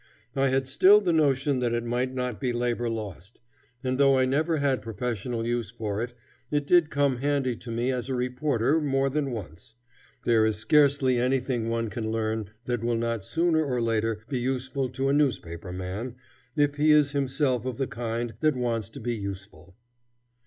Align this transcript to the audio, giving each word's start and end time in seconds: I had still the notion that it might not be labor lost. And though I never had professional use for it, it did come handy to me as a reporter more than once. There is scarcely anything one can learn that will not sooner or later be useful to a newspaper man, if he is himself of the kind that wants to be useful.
I 0.35 0.47
had 0.47 0.67
still 0.67 0.99
the 0.99 1.13
notion 1.13 1.59
that 1.59 1.75
it 1.75 1.83
might 1.85 2.11
not 2.11 2.39
be 2.39 2.51
labor 2.53 2.89
lost. 2.89 3.39
And 3.83 3.99
though 3.99 4.17
I 4.17 4.25
never 4.25 4.57
had 4.57 4.81
professional 4.81 5.45
use 5.45 5.69
for 5.69 6.01
it, 6.01 6.15
it 6.49 6.65
did 6.65 6.89
come 6.89 7.17
handy 7.17 7.55
to 7.57 7.69
me 7.69 7.91
as 7.91 8.09
a 8.09 8.15
reporter 8.15 8.81
more 8.81 9.11
than 9.11 9.29
once. 9.29 9.75
There 10.23 10.43
is 10.43 10.57
scarcely 10.57 11.19
anything 11.19 11.69
one 11.69 11.91
can 11.91 12.11
learn 12.11 12.49
that 12.65 12.83
will 12.83 12.97
not 12.97 13.23
sooner 13.23 13.63
or 13.63 13.79
later 13.79 14.23
be 14.27 14.39
useful 14.39 14.89
to 14.89 15.07
a 15.09 15.13
newspaper 15.13 15.71
man, 15.71 16.15
if 16.55 16.77
he 16.77 16.89
is 16.89 17.11
himself 17.11 17.63
of 17.65 17.77
the 17.77 17.85
kind 17.85 18.33
that 18.39 18.55
wants 18.55 18.89
to 18.89 18.99
be 18.99 19.15
useful. 19.15 19.75